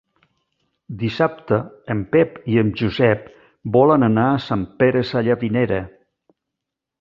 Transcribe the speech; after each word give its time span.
Dissabte 1.01 1.59
en 1.95 2.01
Pep 2.15 2.39
i 2.53 2.57
en 2.61 2.71
Josep 2.79 3.29
volen 3.77 4.09
anar 4.09 4.25
a 4.31 4.41
Sant 4.47 4.65
Pere 4.81 5.05
Sallavinera. 5.11 5.79